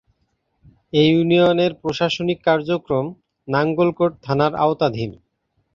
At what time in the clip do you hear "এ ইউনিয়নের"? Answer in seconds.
0.93-1.71